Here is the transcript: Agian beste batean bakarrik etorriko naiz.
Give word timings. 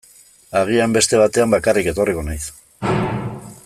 Agian 0.61 0.95
beste 0.95 1.19
batean 1.23 1.53
bakarrik 1.55 1.91
etorriko 1.93 2.25
naiz. 2.31 2.43